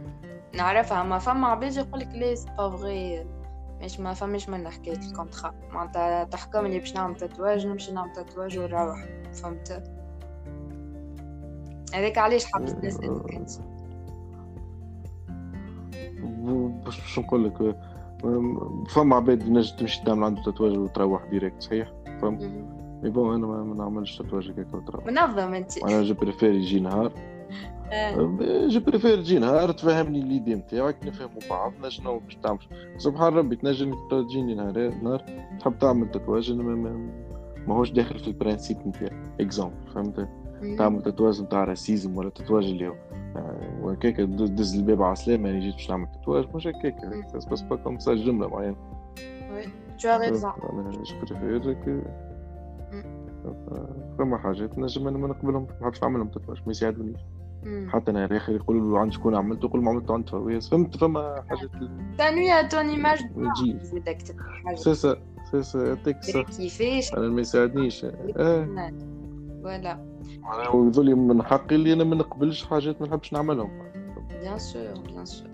[0.54, 3.26] نعرفها ما فما عباد يقول لك لا سي با فغي
[3.82, 5.54] مش ما فماش من حكاية ال contrat.
[5.72, 9.99] معناتها تحكم لي باش نعمل tatouage نمشي نعمل tatouage ونروح فهمت؟
[11.94, 13.50] هذاك علاش حبيت نسألك انت
[16.84, 17.76] باش نقول لك
[18.88, 22.42] فما عباد نجم تمشي تعمل عنده tatouage وتروح direct صحيح؟ فهمت؟
[23.02, 25.06] mais bon أنا ما نعملش tatouage هكاك وتروح.
[25.06, 25.78] منظم أنت.
[25.78, 27.12] أنا je préfère يجي نهار.
[28.68, 32.58] je préfère تجي نهار تفهمني l'idée نتاعك نفهموا بعض شنو باش تعمل.
[32.98, 35.24] سبحان ربي تنجم تجيني نهار نهار
[35.60, 36.52] تحب تعمل tatouage
[37.66, 39.22] ماهوش داخل في ال principe نتاعي.
[39.40, 40.28] exemple فهمت؟
[40.78, 42.94] تعمل tatouage نتاع racisme ولا tatouage اللي هو
[43.80, 46.94] وهكاك دز الباب على سلامة يعني جيت باش نعمل tatouage مش هكاك
[47.34, 48.76] بس بس pas comme ça جملة معينة.
[49.52, 49.64] oui
[49.98, 50.46] t'as raison
[54.18, 57.20] فما حاجات نجم أنا ما نقبلهم ما نحبش نعملهم tatouage ما يساعدونيش
[57.88, 60.96] حتى أنا يا أخي يقولوا له عند شكون عملته يقول ما عملته عند فواز فهمت؟
[60.96, 61.70] فما حاجات
[62.18, 63.18] tu nuis à ton image.
[64.74, 65.16] c'est ça
[65.50, 68.06] سي سا يعطيك كيفاش أنا ما يساعدنيش.
[69.62, 70.09] voilà
[70.74, 73.70] ويظل من حقي اللي أنا ما نقبلش حاجات ما نحبش نعملهم.
[74.40, 75.48] bien sûr bien sûr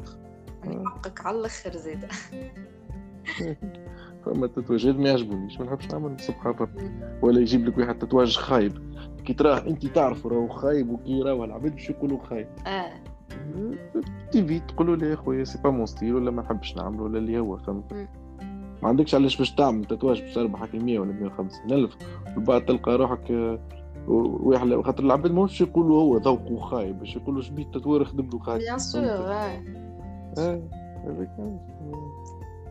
[0.65, 2.05] حقك على الآخر زيد.
[4.25, 6.91] فما تتواجد ما يعجبونيش ما نحبش نعمل سبحان ربي.
[7.23, 8.73] ولا يجيب لك واحد tatouage خايب.
[9.25, 12.49] كي تراه أنت تعرف راهو خايب وكي راهو العباد باش يقولوا خايب.
[12.67, 12.93] آه.
[14.33, 17.39] تيفي تقولوا لي يا خويا سي با مون ستيل ولا ما نحبش نعمل ولا اللي
[17.39, 17.93] هو فهمت؟
[18.83, 21.97] ما عندكش علاش باش تعمل تتواج باش تربحك 100 ولا 150 ألف
[22.37, 23.31] وبعد تلقى روحك
[24.09, 28.59] ويحلى خاطر العباد ماهوش يقولوا هو ذوقه خايب باش يقولوا شبيت تطوير خدم له خايب.
[28.61, 30.63] بيان سور آه
[31.05, 31.61] هذاك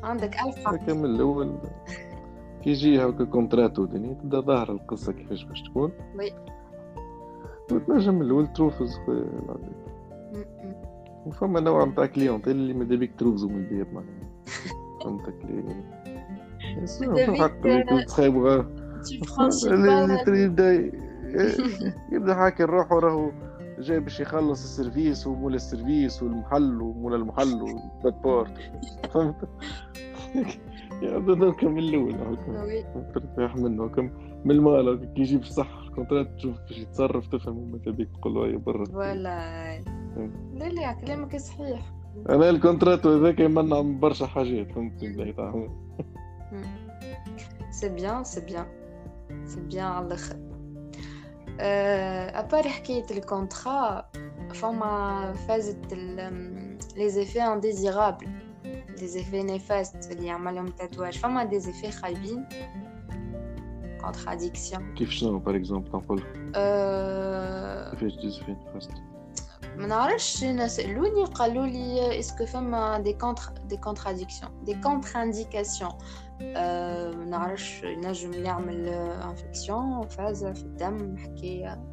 [0.04, 0.90] عندك ألف حق.
[0.90, 1.58] من الأول.
[2.64, 5.92] كي يجي هكا كونتراتو دنيا تبدا ظاهر القصة كيفاش باش تكون.
[6.20, 6.32] وي.
[7.72, 9.26] وتنجم من الأول تروفز خويا
[11.26, 14.30] وفما نوع نتاع كليونت اللي ماذا بيك تروفزو من الباب معناها.
[15.04, 15.36] فهمتك
[17.02, 17.62] لي حق
[18.08, 18.36] تخيب
[19.66, 21.05] اللي يبدا
[22.14, 23.32] يبدا حاكي نروحو راهو
[23.80, 28.52] جاي باش يخلص السيرفيس ومول السيرفيس والمحل ومول المحل والباسبورت
[29.14, 29.36] فهمت؟
[31.02, 32.84] يبدا من الأول.
[33.14, 33.90] ترتاح منه.
[33.90, 34.10] كم
[34.46, 38.46] من المال كي يجيب صح ال contrat تشوف باش يتصرف تفهم متى بيك تقول له
[38.46, 38.84] هيا برا.
[38.94, 39.82] ولا
[40.54, 41.94] لا لا كلامك صحيح.
[42.30, 44.72] أنا ال contrat هذاك يمنع من برشا حاجات.
[44.72, 45.04] فهمت؟
[47.72, 48.66] c'est bien c'est bien
[49.46, 50.45] c'est bien على الأخر.
[51.60, 54.10] à part حكايه ال contrat
[54.54, 55.94] فما فازت
[56.98, 58.28] les effets indésirables
[59.02, 62.46] les effets néfastes اللي يعملهم tatouage فما des effets خايبين
[64.02, 66.20] contradictions كيف شنو par exemple نقول
[67.92, 68.92] كيفاش des effets néfastes
[69.78, 75.92] ما نعرفش أنا سألوني قالوا لي est-ce que فما des contre des contradictions des contre-indications
[76.42, 81.84] ما نعرفش ينجم يعمل infection فازة في الدم حكايه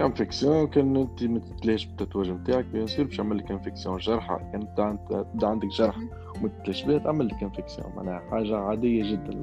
[0.00, 4.38] infection كان أنت ما تتلهاش بال tatouage نتاعك bien sûr باش يعمل لك infection جرحه
[4.52, 5.96] كان تبدا عندك جرح
[6.36, 9.40] وما تتلهاش به تعمل لك infection معناها حاجة عادية جدا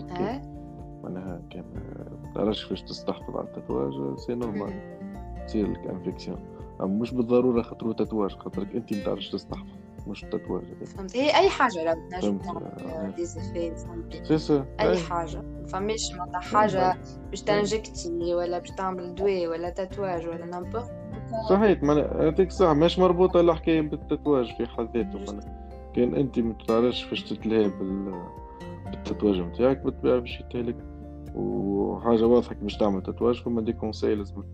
[1.04, 1.66] معناها كان
[2.36, 4.98] تعرفش كيفاش تستحفظ على ال tatouage c'est normal
[5.48, 9.70] تصير لك infection مش بالضرورة خاطر tatouage خاطرك أنت ما تعرفش تستحفظ
[10.08, 15.44] مش ال tatouage فهمت؟ هي أي حاجة لو تنجم تعمل des effets c'est أي حاجة.
[15.68, 16.98] فماش معناتها حاجة
[17.30, 20.92] باش تنجكتي ولا باش تعمل دواء ولا tatouage ولا n'importe
[21.50, 21.84] صحيح
[22.20, 25.40] هذيك صح مش مربوطة الحكاية بال tatouage في حد ذاته
[25.96, 27.72] كان أنت ما تعرفش كيفاش تتلهى
[28.86, 30.78] بال tatouage نتاعك بالطبيعة باش يتهلك.
[31.36, 34.46] وحاجة واضحة باش تعمل tatouage فما des conseils لازمك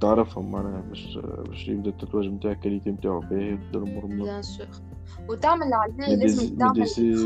[0.00, 4.42] تعرفهم معناها باش باش يبدا ال tatouage نتاعك ال qualité نتاعو باهي وتبدا الأمور bien
[4.42, 4.66] sûr
[5.28, 7.16] وتعمل عليه لازم تعمل في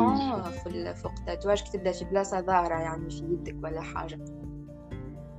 [0.95, 4.19] فوق ال tatouage كي تبدا في بلاصة ظاهرة يعني في يدك ولا حاجة؟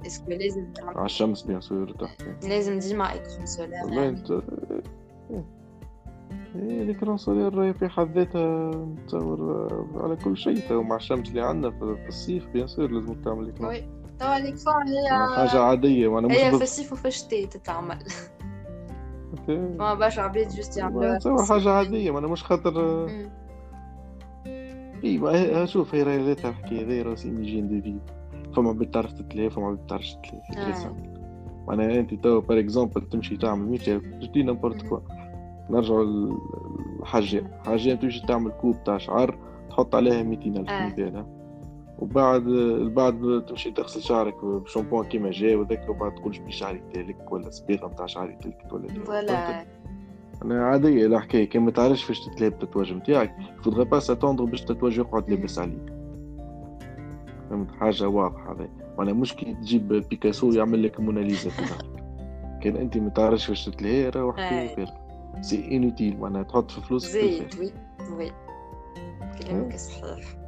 [0.08, 2.46] est-ce que لازم على الشمس bien sûr تحت.
[2.46, 4.32] لازم ديما écran solaire والله انت
[6.56, 10.70] إيه ال écran solaire راهي في حد ذاتها نتصور على كل شيء.
[10.70, 15.60] تو مع الشمس اللي عندنا في الصيف bien sûr لازم تعمل écran توا هي حاجة
[15.62, 18.00] عادية وأنا هي في الصيف وفي الشتاء تتعمل.
[19.48, 23.08] ما باش عباد juste يعملوها حاجة عادية ما أنا مش خاطر
[25.04, 28.00] إي شوف هي راهي ذاتها الحكاية هذه راهي c'est une hygiène de vie
[28.56, 30.92] فما عباد تعرف تتلهي فما عباد تعرفش تتلهي
[31.68, 35.00] معناها أنت توا بار اكزومبل تمشي تعمل ميتير تجي نمبورت كوا
[35.70, 36.06] نرجعوا
[37.00, 39.38] للحاجة حاجة تمشي تعمل كوب تاع شعر
[39.70, 41.37] تحط عليها 200 ألف مثلا
[42.00, 42.44] وبعد
[42.96, 47.88] بعد تمشي تغسل شعرك بشامبوان كيما جاي وذاك وبعد تقول شبي شعري تالك ولا صبيغه
[47.88, 49.66] نتاع شعري تالك ولا ولا
[50.44, 54.66] أنا عادية الحكاية كي ما تعرفش فاش تتلاب التاتواج نتاعك faudrait pas s'attendre باش ال
[54.66, 55.94] tatouage يقعد لاباس عليك.
[57.50, 61.62] فهمت؟ حاجة واضحة هذا معناها مش كي تجيب بيكاسو يعمل لك موناليزا في
[62.62, 65.08] كان أنت ما تعرفش فاش تتلهي راه حكاية فارغة.
[65.42, 67.72] c'est inutile معناها تحط في فلوس زيد oui
[68.18, 68.32] oui.
[69.42, 70.47] كلامك صحيح.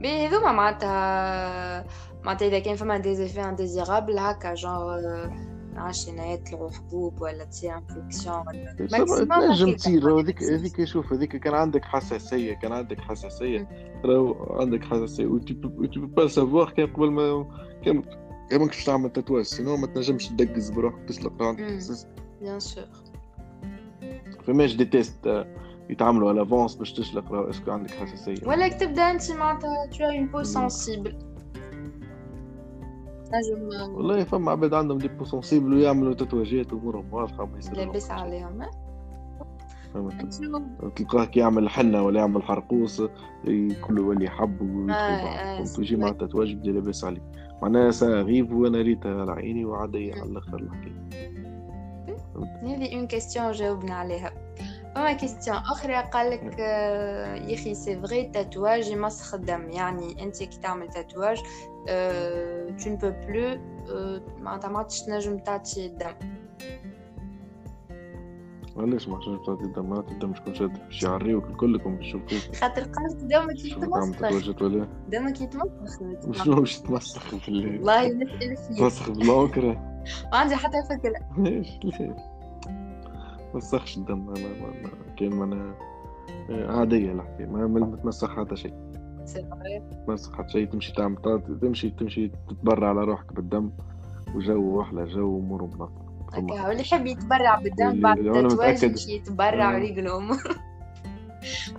[0.00, 1.84] puis هذوما معناتها
[2.24, 5.00] معناتها اذا كان فما des effets indésirables هكا جونغ
[5.76, 11.84] نعرفش يطلعوا حبوب ولا تصير infection ولا تنجم تصير هذيك هذيك شوف هذيك كان عندك
[11.84, 13.68] حساسيه كان عندك حساسيه
[14.04, 17.46] راهو عندك حساسيه و تو با سافوار كان قبل ما
[17.84, 18.02] كان
[18.50, 22.08] كان ماكش تعمل تاتواج سينو ما تنجمش تدقز بروحك تسلق عندك حساسيه
[22.40, 22.84] بيان سور
[24.46, 25.46] فماش دي تيست
[25.90, 27.50] يتعاملوا على فونس باش تشلق راه.
[27.50, 31.18] اسكو عندك حساسية؟ ولا تبدأ أنت معناتها تو اون بو سونسيبل
[33.26, 38.10] نجم والله فما عباد عندهم دي بو سونسيبل ويعملوا تاتواجات أمورهم واضحة ما يصير لاباس
[38.10, 38.62] عليهم
[40.96, 43.02] تلقاه كي يعمل حنة ولا يعمل حرقوس
[43.86, 44.60] كله يولي يحب
[45.78, 47.22] ويجي مع ال tatouage يبدا لاباس عليه.
[47.62, 51.08] معناها سا غيب وأنا ريتها على عيني وعادية على الأخر الحكاية.
[52.62, 54.45] هذه une question جاوبنا عليها.
[54.96, 60.60] فما question أخرى قال لك يا أخي c'est vrai tatouage يمسخ الدم يعني انت كي
[60.60, 61.42] تعمل tatouage
[62.78, 63.60] tu ne peux plus
[64.38, 66.14] معناتها ما عادش تنجم تعطي الدم
[68.76, 72.82] علاش ما عادش تعطي الدم معناتها الدم شكون شاد باش يعريوك كلكم باش يشوفوك خاطر
[72.82, 74.38] قالت دمك يتمسخ
[75.08, 79.10] دمك يتمسخ شنو باش يتمسخ بالله والله نسأل فيه يتمسخ
[80.32, 82.35] عندي حتى فكرة ليش ما
[83.60, 85.74] تمسخش الدم ما ما ما كان ما
[86.48, 88.74] عادية الحكاية ما ما تمسخ حتى شيء.
[90.06, 91.16] تمسخ حتى شيء تمشي تعمل
[91.62, 93.70] تمشي تمشي تتبرع على روحك بالدم
[94.34, 95.88] وجو أحلى جو وأمور منظمة
[96.38, 100.14] واللي يحب يتبرع بالدم بعد التتواج يمشي يتبرع ورجله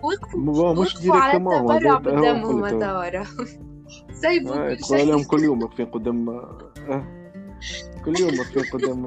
[0.04, 3.24] وقفوا وقفوا على التبرع بالدم هما توا.
[4.22, 5.24] سيبوا كل شيء.
[5.24, 6.58] كل يوم واقفين قدام أه.
[8.06, 9.06] كل يوم واقفين قدام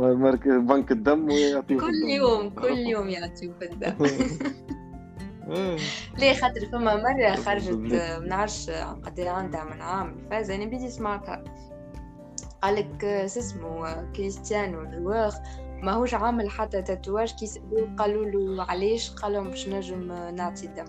[0.00, 3.94] مركز بنك الدم ويعطيوك كل يوم كل يوم يعطيوك الدم.
[6.18, 11.44] ليه خاطر فما مرة خرجت ما نعرفش قد عندها من عام فاز أنا بدي سمعتها
[12.62, 15.32] قالك اسمه كريستيانو ال joueur
[15.82, 20.84] ماهوش عامل حتى tatouage كي سألوه قالوا له علاش؟ قالهم باش نجم نعطي الدم.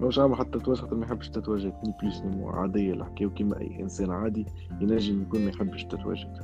[0.00, 4.10] مش عامل حتى خاطر ما يحبش التاتواجات ni plus ni عادية الحكاية وكيما أي إنسان
[4.10, 4.46] عادي
[4.80, 6.38] ينجم يكون ما يحبش التاتواجات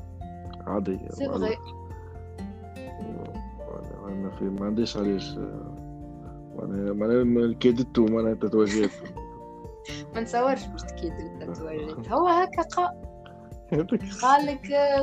[0.67, 1.09] عادية.
[1.09, 1.57] c'est vrai
[4.09, 5.39] أنا في ما عنديش علاش.
[6.57, 8.91] معناها معناها كيدتو معناها التاتواجات
[10.15, 13.13] ما نتصورش باش تكيد التاتواجات هو هكا قا
[14.23, 14.61] قال لك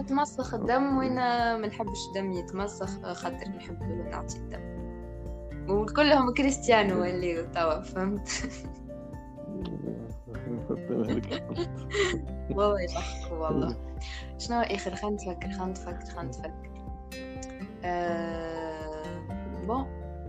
[0.08, 4.79] تمسخ الدم وأنا ما نحبش الدم يتمسخ خاطر نحب نعطي الدم.
[5.70, 8.30] وكلهم كريستيانو اللي توا فهمت؟
[12.50, 13.76] والله يضحك والله.
[14.38, 16.70] شنو آخر؟ خلينا نتفكر خلينا نتفكر خلينا نتفكر.
[17.84, 19.20] أه...
[19.68, 19.86] بون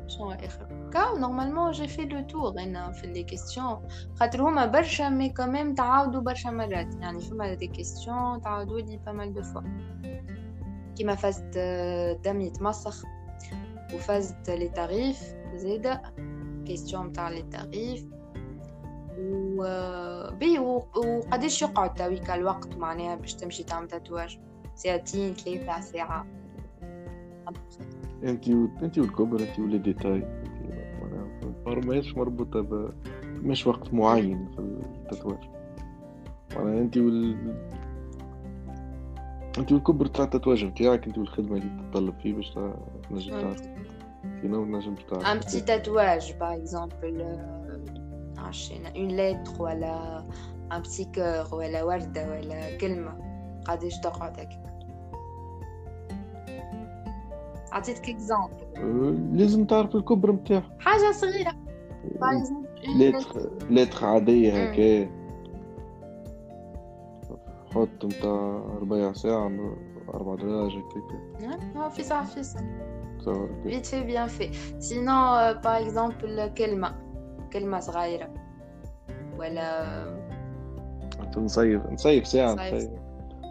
[0.07, 3.89] شنو آخر؟ كاو normalement j'ai fait le tour on a fait les questions
[4.21, 6.95] خاطر هما برشا mais quand même تعاودوا برشا مرات.
[7.01, 9.63] يعني فما des questions تعاودوا لي pas mal de fois
[10.97, 11.59] كيما فازت
[12.25, 13.05] دم يتمسخ
[13.95, 16.03] وفازت tarif زيدا
[16.67, 18.07] question متاع les tarifs
[19.19, 19.65] و
[20.37, 24.39] puis وقداش يقعد تاويك الوقت معناها باش تمشي تعمل tatouage
[24.75, 26.27] ساعتين ثلاثة ساعة
[28.23, 28.67] انت و...
[28.83, 30.41] انت والكبر انت و les détails
[31.67, 32.93] ماهيش مربوطة ب
[33.43, 35.39] مش وقت معين في ال tatouage
[36.57, 37.37] معناها انت وال
[39.59, 42.55] أنت الكبر تاع ال tatouage نتاعك أنت والخدمة اللي تتطلب فيه باش
[43.11, 43.61] تنجم تعرف
[44.43, 47.39] sinon نجم تعرف un petit tatouage par exemple
[48.39, 50.25] عشان une lettre ولا
[50.73, 53.19] un petit cœur ولا ورده ولا كلمه
[53.65, 54.71] قداش تقعد هكا
[57.73, 61.53] عطيتك exemple لازم تعرف الكبر نتاعها حاجة صغيرة.
[62.99, 65.20] لتر لتر عادية هكا.
[67.75, 69.77] حط نتاع ربع ساعة
[70.15, 72.91] أربع درج هكاك في ساعة في ساعة
[73.63, 75.13] vite fait bien fait sinon
[75.65, 76.95] par exemple كلمة
[77.53, 78.35] كلمة صغيرة
[79.39, 79.87] ولا
[81.37, 82.91] نصيف نصيف ساعة نصيف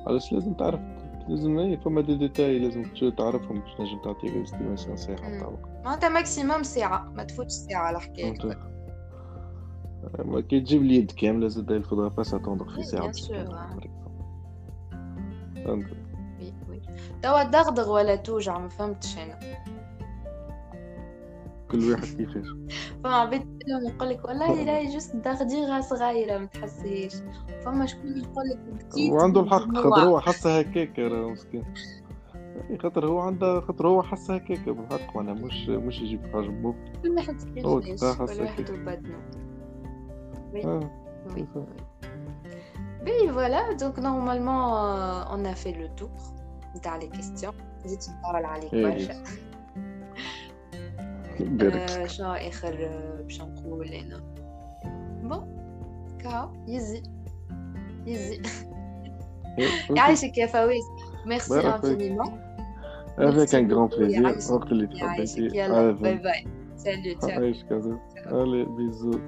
[0.08, 0.80] علاش لازم تعرف
[1.28, 2.84] لازم اي فما دي ديتاي لازم
[3.18, 5.52] تعرفهم باش نجم تعطيك estimation صحيحة نتاع
[5.86, 8.34] معناتها maximum ساعة ما تفوتش ساعة على حكاية
[10.50, 13.99] كي تجيب اليد كاملة زاد الفضا باس attendre في ساعة فهمت
[15.68, 16.82] وي وي.
[17.22, 19.40] توا دغدغ ولا توجع ما فهمتش أنا.
[21.72, 22.48] كل واحد كيفاش
[23.04, 27.14] فما عباد يقول لك والله راهي juste دغدغة صغيرة ما تحسيش.
[27.66, 28.60] فما شكون يقول لك
[29.12, 31.64] وعنده الحق خاطر هو حسها هكاك راه مسكين.
[32.80, 35.16] خاطر هو عنده خاطر هو حسها هكاك بالحق.
[35.16, 36.76] معناها مش مش يجيب حاجة بوب.
[37.04, 39.20] كل واحد كيفاش كل واحد وبدنه.
[43.02, 43.06] آه.
[43.06, 46.10] oui oui Oui, voilà, donc normalement, euh, on a fait le tour
[46.84, 47.54] dans les questions.
[47.86, 49.24] زيد نطول عليك برشا.
[52.08, 52.90] شنو آخر
[53.24, 54.22] باش نقول أنا؟
[55.24, 55.56] bon
[56.20, 57.04] ciao يزي
[58.06, 58.42] يزي
[59.90, 60.84] يعيشك يا فواز
[61.26, 62.50] merci infiniment
[63.18, 64.52] Avec un grand plaisir.
[64.52, 65.58] وقت اللي تحبي.
[65.58, 66.48] يلا bye bye.
[66.76, 67.54] salut ciao.
[68.30, 69.20] Allez, bisous.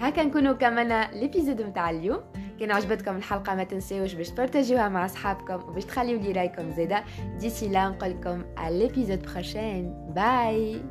[0.00, 2.20] هكا نكونوا كملنا l'épisode متاع اليوم.
[2.60, 7.04] كان عجبتكم الحلقة ما تنسيوش باش تبارتاجيوها مع أصحابكم وباش تخليو لي رأيكم زيدا
[7.38, 9.26] ديسي لا نقولكم على ليبيزود
[10.14, 10.82] باي